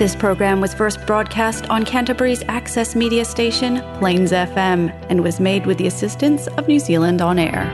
This 0.00 0.16
program 0.16 0.62
was 0.62 0.72
first 0.72 1.06
broadcast 1.06 1.68
on 1.68 1.84
Canterbury's 1.84 2.42
access 2.48 2.96
media 2.96 3.22
station, 3.22 3.82
Plains 3.98 4.32
FM, 4.32 4.90
and 5.10 5.22
was 5.22 5.38
made 5.38 5.66
with 5.66 5.76
the 5.76 5.86
assistance 5.86 6.46
of 6.46 6.66
New 6.66 6.78
Zealand 6.78 7.20
On 7.20 7.38
Air. 7.38 7.66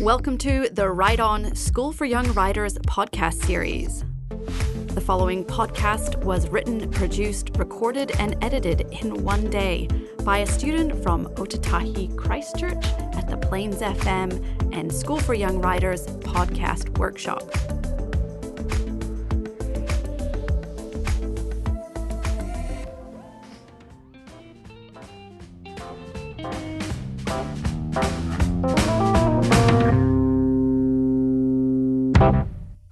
Welcome 0.00 0.38
to 0.38 0.70
the 0.72 0.88
Write 0.88 1.20
On 1.20 1.54
School 1.54 1.92
for 1.92 2.06
Young 2.06 2.32
Writers 2.32 2.78
podcast 2.86 3.44
series. 3.44 4.06
The 4.94 5.02
following 5.02 5.44
podcast 5.44 6.24
was 6.24 6.48
written, 6.48 6.90
produced, 6.90 7.50
recorded, 7.58 8.10
and 8.18 8.42
edited 8.42 8.86
in 8.90 9.22
one 9.22 9.50
day 9.50 9.86
by 10.24 10.38
a 10.38 10.46
student 10.46 11.02
from 11.02 11.26
Ōtautahi 11.34 12.16
Christchurch 12.16 12.86
Plains 13.48 13.76
FM 13.76 14.76
and 14.76 14.92
School 14.92 15.18
for 15.18 15.32
Young 15.32 15.62
Writers 15.62 16.06
podcast 16.06 16.98
workshop. 16.98 17.50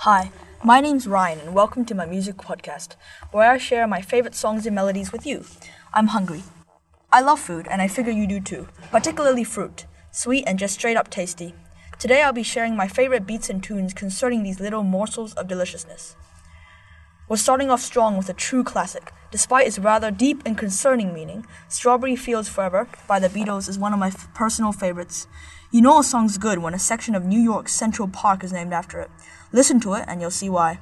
Hi, 0.01 0.31
my 0.65 0.81
name's 0.81 1.07
Ryan, 1.07 1.41
and 1.41 1.55
welcome 1.55 1.85
to 1.85 1.95
my 1.95 2.07
music 2.07 2.37
podcast, 2.39 2.97
where 3.31 3.51
I 3.51 3.59
share 3.59 3.87
my 3.87 4.01
favorite 4.01 4.35
songs 4.35 4.65
and 4.65 4.75
melodies 4.75 5.13
with 5.13 5.27
you. 5.27 5.45
I'm 5.93 6.07
hungry. 6.07 6.45
I 7.13 7.21
love 7.21 7.41
food, 7.41 7.69
and 7.71 7.83
I 7.83 7.89
figure 7.89 8.11
you 8.11 8.27
do 8.27 8.41
too, 8.41 8.69
particularly 8.91 9.45
fruit, 9.45 9.85
sweet 10.17 10.45
and 10.47 10.59
just 10.59 10.73
straight 10.73 10.97
up 10.97 11.11
tasty. 11.11 11.55
Today 11.99 12.23
I'll 12.23 12.33
be 12.33 12.43
sharing 12.43 12.75
my 12.75 12.89
favorite 12.89 13.27
beats 13.27 13.51
and 13.51 13.63
tunes 13.63 13.93
concerning 13.93 14.43
these 14.43 14.61
little 14.61 14.83
morsels 14.83 15.35
of 15.35 15.47
deliciousness. 15.47 16.17
We're 17.29 17.37
starting 17.37 17.71
off 17.71 17.83
strong 17.83 18.17
with 18.17 18.29
a 18.31 18.33
true 18.33 18.65
classic. 18.65 19.13
Despite 19.31 19.67
its 19.67 19.79
rather 19.79 20.11
deep 20.11 20.43
and 20.47 20.57
concerning 20.57 21.13
meaning, 21.13 21.45
Strawberry 21.69 22.17
Fields 22.17 22.49
Forever 22.49 22.89
by 23.07 23.19
the 23.19 23.29
Beatles 23.29 23.69
is 23.69 23.79
one 23.79 23.93
of 23.93 23.99
my 23.99 24.09
f- 24.09 24.33
personal 24.33 24.73
favorites. 24.73 25.27
You 25.71 25.83
know 25.83 25.99
a 25.99 26.05
song's 26.05 26.39
good 26.39 26.61
when 26.61 26.73
a 26.73 26.79
section 26.79 27.15
of 27.15 27.25
New 27.25 27.41
York's 27.41 27.75
Central 27.75 28.09
Park 28.09 28.43
is 28.43 28.53
named 28.53 28.73
after 28.73 29.01
it. 29.01 29.11
Listen 29.53 29.81
to 29.81 29.95
it 29.95 30.05
and 30.09 30.21
you'll 30.21 30.31
see 30.31 30.49
why. 30.49 30.79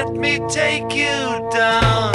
Let 0.00 0.14
me 0.16 0.38
take 0.48 0.94
you 0.94 1.50
down, 1.52 2.14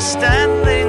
misunderstanding 0.00 0.60
all 0.64 0.79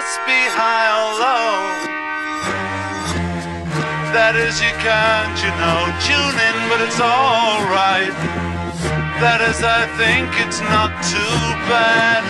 must 0.00 0.24
be 0.24 0.42
high 0.56 0.88
or 0.96 1.12
low. 1.20 1.60
That 4.16 4.32
is, 4.32 4.56
you 4.64 4.72
can't, 4.80 5.36
you 5.44 5.52
know, 5.60 5.80
tune 6.08 6.38
in, 6.40 6.56
but 6.72 6.80
it's 6.80 6.96
alright. 6.96 8.16
That 9.20 9.44
is, 9.44 9.60
I 9.60 9.84
think 10.00 10.32
it's 10.40 10.64
not 10.72 10.88
too 11.04 11.36
bad. 11.68 12.24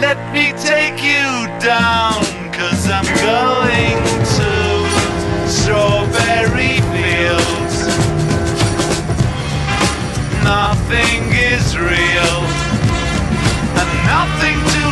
Let 0.00 0.16
me 0.32 0.56
take 0.56 1.04
you 1.04 1.44
down, 1.60 2.24
cause 2.56 2.88
I'm 2.88 3.04
going 3.20 3.61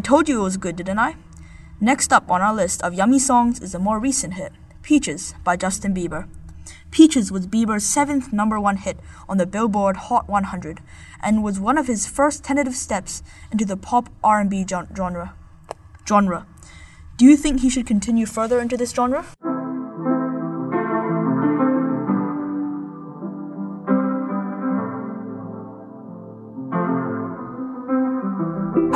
I 0.00 0.02
told 0.02 0.30
you 0.30 0.40
it 0.40 0.44
was 0.44 0.56
good, 0.56 0.76
didn't 0.76 0.98
I? 0.98 1.16
Next 1.78 2.10
up 2.10 2.30
on 2.30 2.40
our 2.40 2.54
list 2.54 2.80
of 2.80 2.94
yummy 2.94 3.18
songs 3.18 3.60
is 3.60 3.74
a 3.74 3.78
more 3.78 3.98
recent 3.98 4.32
hit, 4.32 4.54
Peaches 4.80 5.34
by 5.44 5.56
Justin 5.56 5.94
Bieber. 5.94 6.26
Peaches 6.90 7.30
was 7.30 7.46
Bieber's 7.46 7.84
seventh 7.84 8.32
number 8.32 8.58
one 8.58 8.78
hit 8.78 8.98
on 9.28 9.36
the 9.36 9.44
Billboard 9.44 9.98
Hot 10.08 10.26
100 10.26 10.80
and 11.22 11.44
was 11.44 11.60
one 11.60 11.76
of 11.76 11.86
his 11.86 12.06
first 12.06 12.42
tentative 12.42 12.76
steps 12.76 13.22
into 13.52 13.66
the 13.66 13.76
pop 13.76 14.08
R&B 14.24 14.64
genre. 14.66 15.34
Genre. 16.08 16.46
Do 17.18 17.26
you 17.26 17.36
think 17.36 17.60
he 17.60 17.68
should 17.68 17.86
continue 17.86 18.24
further 18.24 18.58
into 18.58 18.78
this 18.78 18.92
genre? 18.92 19.26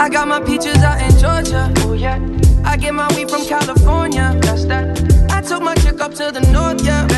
I 0.05 0.11
got 0.11 0.29
my 0.29 0.39
peaches 0.39 0.77
out 0.83 1.01
in 1.01 1.19
Georgia. 1.19 1.73
Oh 1.79 1.95
yeah. 1.95 2.21
I 2.62 2.77
get 2.77 2.93
my 2.93 3.09
weed 3.17 3.31
from 3.31 3.43
California. 3.47 4.39
That's 4.43 4.67
that. 4.67 5.33
I 5.33 5.41
took 5.41 5.62
my 5.62 5.75
chick 5.77 5.99
up 5.99 6.12
to 6.17 6.31
the 6.31 6.43
north, 6.53 6.85
yeah. 6.85 7.13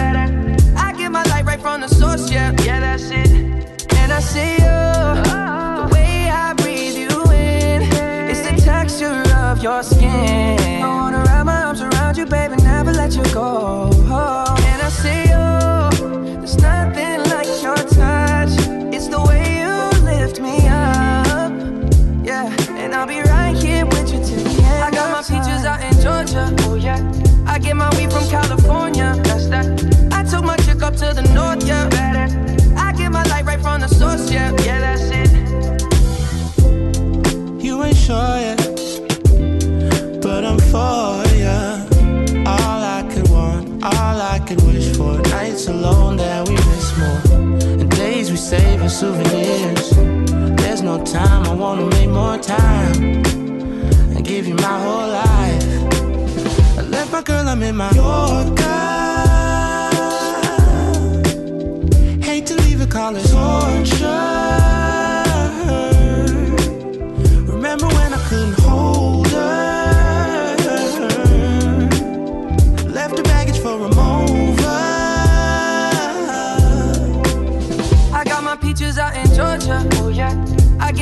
Souvenirs. 48.96 49.90
There's 50.56 50.80
no 50.80 51.04
time, 51.04 51.44
I 51.44 51.52
wanna 51.54 51.84
make 51.96 52.08
more 52.08 52.38
time 52.38 53.22
and 54.14 54.24
give 54.24 54.46
you 54.46 54.54
my 54.54 54.76
whole 54.84 55.08
life. 55.22 56.78
I 56.78 56.82
left 56.82 57.12
my 57.12 57.22
girl, 57.22 57.46
I'm 57.46 57.62
in 57.62 57.76
my 57.76 57.90
Yorker. 57.90 59.15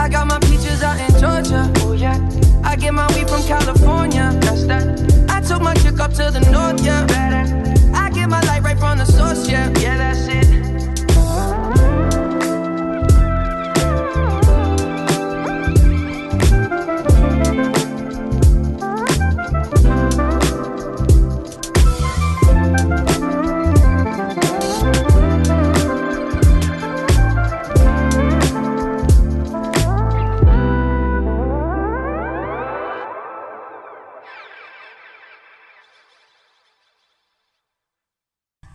I 0.00 0.08
got 0.08 0.26
my 0.26 0.38
peaches 0.38 0.82
out 0.82 0.98
in 0.98 1.20
Georgia, 1.20 1.70
oh 1.84 1.92
yeah. 1.92 2.16
I 2.64 2.74
get 2.74 2.94
my 2.94 3.06
weed 3.14 3.28
from 3.28 3.42
California, 3.42 4.32
that's 4.40 4.64
that. 4.64 5.28
I 5.28 5.42
took 5.42 5.60
my 5.60 5.74
chick 5.74 6.00
up 6.00 6.14
to 6.14 6.30
the 6.30 6.40
north, 6.50 6.82
yeah, 6.82 7.04
better. 7.04 7.79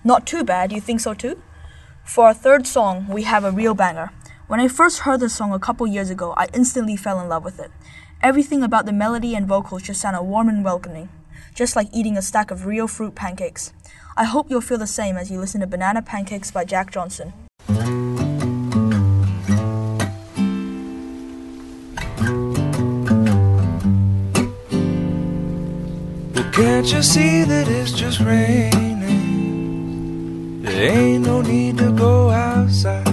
Not 0.06 0.28
too 0.28 0.44
bad, 0.44 0.72
you 0.72 0.80
think 0.80 1.00
so 1.00 1.16
too? 1.16 1.42
For 2.04 2.28
our 2.28 2.34
third 2.36 2.68
song, 2.68 3.08
we 3.10 3.24
have 3.24 3.44
a 3.44 3.50
real 3.50 3.74
banger. 3.74 4.12
When 4.46 4.60
I 4.60 4.68
first 4.68 5.00
heard 5.00 5.20
this 5.20 5.34
song 5.34 5.52
a 5.52 5.58
couple 5.58 5.88
years 5.88 6.12
ago, 6.12 6.36
I 6.38 6.48
instantly 6.54 6.96
fell 6.96 7.20
in 7.20 7.28
love 7.28 7.44
with 7.44 7.60
it. 7.60 7.72
Everything 8.22 8.62
about 8.62 8.86
the 8.86 8.94
melody 8.94 9.34
and 9.34 9.48
vocals 9.48 9.82
just 9.82 10.00
sounded 10.00 10.22
warm 10.22 10.48
and 10.48 10.64
welcoming, 10.64 11.10
just 11.56 11.76
like 11.76 11.88
eating 11.92 12.18
a 12.18 12.22
stack 12.22 12.52
of 12.52 12.68
real 12.68 12.88
fruit 12.88 13.16
pancakes. 13.16 13.74
I 14.16 14.26
hope 14.26 14.52
you'll 14.52 14.62
feel 14.62 14.78
the 14.78 14.86
same 14.86 15.18
as 15.18 15.32
you 15.32 15.40
listen 15.40 15.62
to 15.62 15.68
Banana 15.68 16.04
Pancakes 16.04 16.52
by 16.52 16.66
Jack 16.66 16.92
Johnson. 16.92 17.34
Well, 26.36 26.52
can't 26.54 26.94
you 26.94 27.02
see 27.02 27.44
that 27.44 27.68
it's 27.68 27.92
just 27.92 28.20
raining? 28.20 28.95
There 30.66 30.92
ain't 30.92 31.26
no 31.28 31.42
need 31.42 31.78
to 31.78 31.92
go 31.92 32.32
outside. 32.32 33.06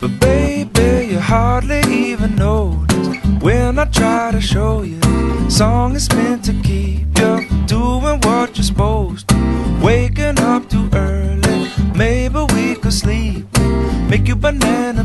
But 0.00 0.18
baby, 0.18 1.12
you 1.12 1.20
hardly 1.20 1.82
even 1.88 2.34
notice 2.34 3.16
when 3.40 3.78
I 3.78 3.84
try 3.84 4.32
to 4.32 4.40
show 4.40 4.82
you. 4.82 5.00
Song 5.48 5.94
is 5.94 6.08
meant 6.10 6.44
to 6.46 6.52
keep 6.64 7.06
you 7.16 7.46
doing 7.66 8.20
what 8.22 8.56
you're 8.56 8.64
supposed 8.64 9.28
to. 9.28 9.36
Waking 9.80 10.40
up 10.40 10.68
too 10.68 10.90
early, 10.92 11.70
maybe 11.94 12.40
we 12.52 12.74
could 12.74 12.92
sleep. 12.92 13.46
Make 14.10 14.26
you 14.26 14.34
banana 14.34 15.04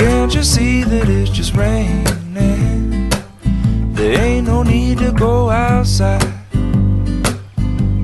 can't 0.00 0.34
you 0.34 0.42
see 0.42 0.82
that 0.82 1.08
it's 1.08 1.30
just 1.30 1.54
raining? 1.54 3.10
There 3.94 4.18
ain't 4.18 4.46
no 4.46 4.62
need 4.62 4.98
to 4.98 5.12
go 5.12 5.50
outside. 5.50 6.32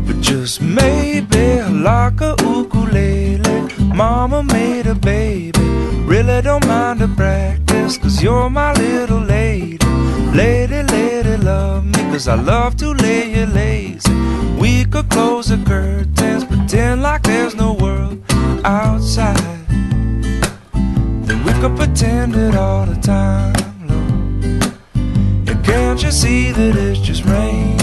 But 0.06 0.20
just 0.20 0.60
maybe 0.60 1.62
like 1.62 2.20
a 2.20 2.34
ukulele. 2.40 3.72
Mama 3.94 4.42
made 4.42 4.86
a 4.86 4.94
baby. 4.94 5.58
Really 6.12 6.42
don't 6.42 6.66
mind 6.66 7.00
the 7.00 7.08
practice, 7.08 7.98
cause 7.98 8.22
you're 8.22 8.50
my 8.50 8.72
little 8.74 9.20
lady. 9.20 9.78
Lady, 10.32 10.82
lady, 10.82 11.36
love 11.38 11.84
me, 11.84 11.96
shoulders. 12.16 12.28
I 12.28 12.34
love 12.34 12.76
to 12.76 12.92
lay 12.92 13.30
you 13.34 13.46
lazy. 13.46 14.12
We 14.58 14.84
could 14.84 15.08
close 15.10 15.48
the 15.48 15.58
curtains, 15.58 16.44
pretend 16.44 17.02
like 17.02 17.22
there's 17.22 17.54
no 17.54 17.74
world 17.74 18.22
outside. 18.64 19.55
Could 21.60 21.76
pretend 21.76 22.36
it 22.36 22.54
all 22.54 22.84
the 22.86 22.96
time, 23.00 23.54
Lord. 23.88 24.72
And 25.48 25.64
can't 25.64 26.02
you 26.02 26.10
see 26.10 26.52
that 26.52 26.76
it's 26.76 27.00
just 27.00 27.24
raining? 27.24 27.76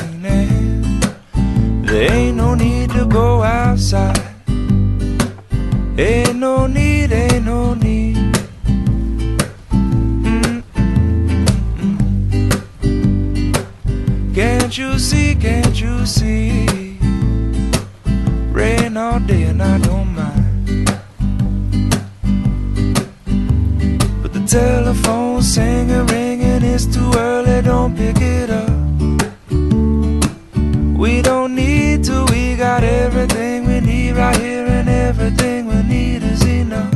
There 1.94 2.12
ain't 2.12 2.38
no 2.38 2.56
need 2.56 2.89
to 2.92 3.06
go 3.06 3.44
outside. 3.44 4.18
Ain't 5.96 6.38
no 6.38 6.65
need, 6.65 7.12
ain't 7.12 7.46
no 7.46 7.75
need. 7.75 8.18
Can't 14.34 14.75
you 14.75 14.98
see, 14.98 15.36
can't 15.36 15.80
you 15.80 16.06
see? 16.08 16.98
Rain 18.51 18.98
all 18.98 19.20
day 19.20 19.44
and 19.44 19.62
I 19.62 19.77
don't 19.77 19.92
Telephone's 24.53 25.51
singing, 25.51 26.05
ringing, 26.05 26.62
it's 26.62 26.86
too 26.86 27.12
early, 27.15 27.63
don't 27.63 27.98
pick 27.98 28.17
it 28.22 28.51
up. 28.51 28.69
We 30.95 31.24
don't 31.24 31.55
need 31.55 32.03
to, 32.03 32.24
we 32.29 32.55
got 32.55 32.83
everything 32.83 33.65
we 33.65 33.79
need 33.79 34.12
right 34.12 34.38
here, 34.38 34.67
and 34.67 34.88
everything 34.88 35.65
we 35.65 35.81
need 35.81 36.22
is 36.22 36.43
enough. 36.45 36.93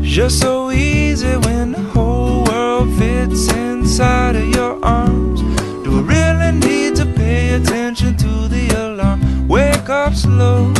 Just 0.00 0.38
so 0.38 0.70
easy 0.70 1.36
when 1.38 1.72
the 1.72 1.82
whole 1.92 2.44
world 2.44 2.96
fits 2.96 3.52
inside 3.52 4.36
of 4.36 4.48
your 4.48 4.78
arms. 4.84 5.40
Do 5.82 5.90
we 5.90 6.02
really 6.02 6.52
need 6.52 6.94
to 6.94 7.04
pay 7.04 7.54
attention 7.54 8.16
to 8.18 8.46
the 8.46 8.68
alarm? 8.78 9.48
Wake 9.48 9.88
up 9.88 10.14
slow, 10.14 10.72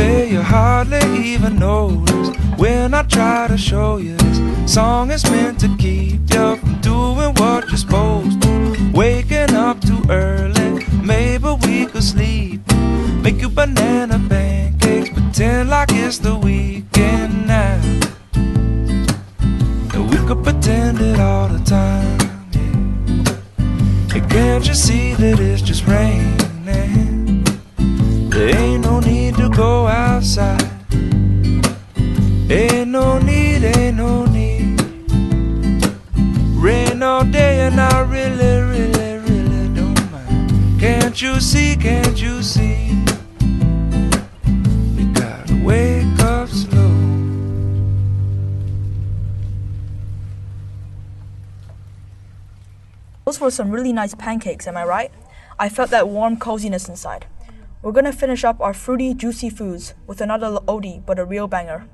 you 0.00 0.40
hardly 0.40 1.00
even 1.18 1.58
notice 1.58 2.36
when 2.56 2.94
I 2.94 3.02
try 3.02 3.48
to 3.48 3.58
show 3.58 3.98
you 3.98 4.16
this 4.16 4.72
song 4.72 5.10
is 5.10 5.24
meant 5.30 5.60
to 5.60 5.76
keep 5.76 6.20
you 6.32 6.56
from 6.56 6.80
doing 6.80 7.34
what 7.34 7.68
you're 7.68 7.76
supposed 7.76 8.40
to. 8.42 8.90
Waking 8.94 9.54
up 9.54 9.80
too 9.80 10.02
early, 10.08 10.84
maybe 11.02 11.48
we 11.62 11.86
could 11.86 12.02
sleep. 12.02 12.60
Make 13.22 13.40
you 13.40 13.48
banana 13.48 14.18
pancakes, 14.28 15.10
pretend 15.10 15.70
like 15.70 15.90
it's 15.92 16.18
the 16.18 16.36
weekend 16.36 17.46
now. 17.46 17.80
And 18.34 20.10
we 20.10 20.16
could 20.26 20.42
pretend 20.42 21.00
it 21.00 21.20
all 21.20 21.48
the 21.48 21.62
time. 21.64 22.18
Yeah. 22.52 24.16
And 24.16 24.30
can't 24.30 24.66
you 24.66 24.74
see 24.74 25.14
that 25.14 25.40
it's 25.40 25.62
just 25.62 25.86
raining? 25.86 26.39
You 41.34 41.40
see, 41.40 41.76
can't 41.76 42.20
you 42.20 42.42
see? 42.42 42.90
You 44.96 45.12
gotta 45.12 45.54
wake 45.64 46.18
up 46.18 46.48
slow. 46.48 46.90
Those 53.24 53.40
were 53.40 53.50
some 53.52 53.70
really 53.70 53.92
nice 53.92 54.14
pancakes, 54.14 54.66
am 54.66 54.76
I 54.76 54.84
right? 54.84 55.12
I 55.56 55.68
felt 55.68 55.90
that 55.90 56.08
warm 56.08 56.36
coziness 56.36 56.88
inside. 56.88 57.26
We're 57.80 57.92
gonna 57.92 58.12
finish 58.12 58.42
up 58.42 58.60
our 58.60 58.74
fruity, 58.74 59.14
juicy 59.14 59.50
foods 59.50 59.94
with 60.08 60.20
another 60.20 60.58
oldie 60.66 61.04
but 61.06 61.20
a 61.20 61.24
real 61.24 61.46
banger. 61.46 61.86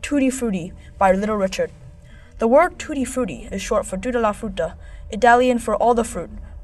Tutti 0.00 0.30
Frutti 0.30 0.72
by 0.96 1.12
Little 1.12 1.36
Richard. 1.36 1.70
The 2.38 2.48
word 2.48 2.78
tutti 2.78 3.04
frutti 3.04 3.46
is 3.52 3.60
short 3.60 3.84
for 3.84 3.98
tutta 3.98 4.18
la 4.18 4.32
frutta, 4.32 4.76
Italian 5.10 5.58
for 5.58 5.76
all 5.76 5.92
the 5.92 6.04
fruit, 6.04 6.30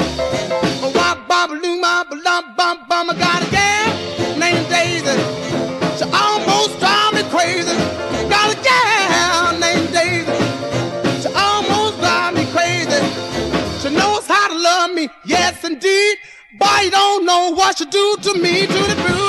Know 17.28 17.50
what 17.50 17.76
she 17.76 17.84
do 17.84 18.16
to 18.22 18.32
me, 18.40 18.66
to 18.66 18.72
the 18.72 18.96
booty, 19.06 19.27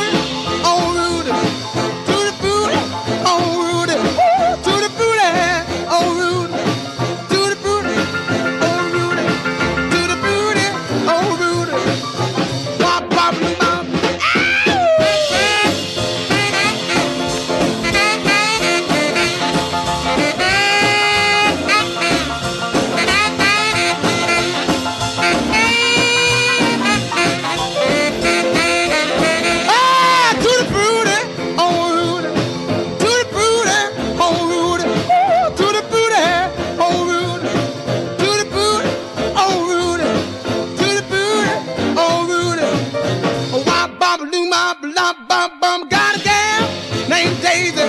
bum, 45.28 45.60
bum. 45.60 45.89
Got 45.89 46.18
a 46.18 46.24
gal 46.24 46.62
named 47.08 47.42
Daisy. 47.42 47.88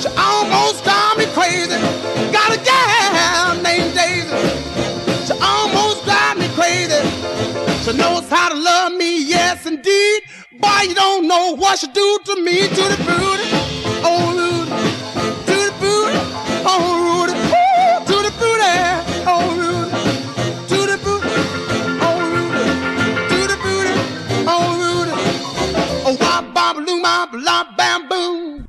She 0.00 0.08
almost 0.16 0.84
drive 0.84 1.18
me 1.18 1.26
crazy. 1.36 1.78
Got 2.32 2.56
a 2.56 2.60
gal 2.64 3.56
named 3.62 3.94
Daisy. 3.94 4.40
She 5.26 5.34
almost 5.42 6.04
drive 6.04 6.38
me 6.38 6.48
crazy. 6.54 7.00
She 7.84 7.96
knows 7.96 8.28
how 8.28 8.48
to 8.48 8.54
love 8.54 8.92
me, 8.92 9.24
yes 9.24 9.66
indeed. 9.66 10.22
Boy, 10.52 10.80
you 10.88 10.94
don't 10.94 11.26
know 11.26 11.56
what 11.56 11.78
she 11.78 11.86
do 11.88 12.18
to 12.24 12.42
me, 12.42 12.68
to 12.68 12.82
the 12.92 12.96
booty, 13.06 13.69
lop. 27.32 27.78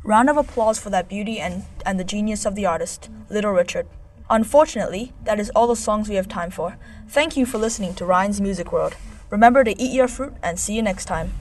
Round 0.04 0.30
of 0.30 0.38
applause 0.38 0.80
for 0.80 0.90
that 0.90 1.08
beauty 1.08 1.40
and, 1.40 1.64
and 1.86 2.00
the 2.00 2.04
genius 2.04 2.46
of 2.46 2.56
the 2.56 2.66
artist, 2.66 3.10
Little 3.30 3.52
Richard. 3.52 3.88
Unfortunately, 4.30 5.14
that 5.24 5.40
is 5.40 5.50
all 5.52 5.68
the 5.68 5.76
songs 5.76 6.10
we 6.10 6.16
have 6.16 6.28
time 6.28 6.52
for. 6.52 6.78
Thank 7.08 7.38
you 7.38 7.46
for 7.46 7.58
listening 7.58 7.94
to 7.96 8.06
Ryan's 8.06 8.42
Music 8.42 8.72
World. 8.72 8.96
Remember 9.30 9.64
to 9.64 9.80
eat 9.82 9.94
your 9.94 10.08
fruit 10.08 10.34
and 10.44 10.60
see 10.60 10.74
you 10.74 10.82
next 10.82 11.06
time. 11.06 11.32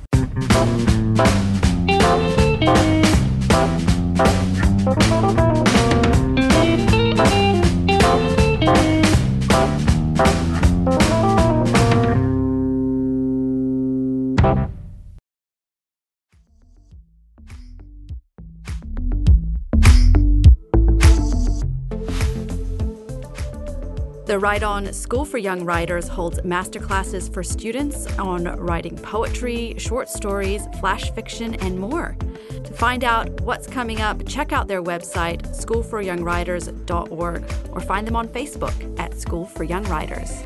The 24.30 24.38
Write 24.38 24.62
On 24.62 24.92
School 24.92 25.24
for 25.24 25.38
Young 25.38 25.64
Writers 25.64 26.06
holds 26.06 26.38
masterclasses 26.42 27.34
for 27.34 27.42
students 27.42 28.06
on 28.16 28.44
writing 28.44 28.96
poetry, 28.96 29.74
short 29.76 30.08
stories, 30.08 30.62
flash 30.78 31.10
fiction, 31.10 31.56
and 31.56 31.76
more. 31.76 32.16
To 32.62 32.72
find 32.72 33.02
out 33.02 33.40
what's 33.40 33.66
coming 33.66 34.00
up, 34.00 34.24
check 34.28 34.52
out 34.52 34.68
their 34.68 34.84
website, 34.84 35.42
schoolforyoungwriters.org, 35.48 37.44
or 37.72 37.80
find 37.80 38.06
them 38.06 38.14
on 38.14 38.28
Facebook 38.28 39.00
at 39.00 39.18
School 39.18 39.46
for 39.46 39.64
Young 39.64 39.82
Writers. 39.88 40.44